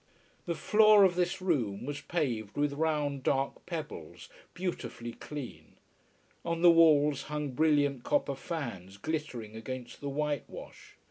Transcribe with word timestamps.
The 0.47 0.55
floor 0.55 1.03
of 1.03 1.13
this 1.13 1.43
room 1.43 1.85
was 1.85 2.01
paved 2.01 2.57
with 2.57 2.73
round 2.73 3.21
dark 3.21 3.67
pebbles, 3.67 4.29
beautifully 4.55 5.11
clean. 5.11 5.75
On 6.43 6.63
the 6.63 6.71
walls 6.71 7.25
hung 7.29 7.51
brilliant 7.51 8.01
copper 8.03 8.33
fans, 8.33 8.97
glittering 8.97 9.55
against 9.55 10.01
the 10.01 10.09
whitewash. 10.09 10.95